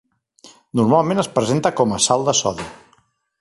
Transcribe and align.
Normalment 0.79 1.23
es 1.23 1.29
presenta 1.35 1.73
com 1.81 1.95
a 1.99 2.01
sal 2.07 2.27
de 2.31 2.37
sodi. 2.41 2.67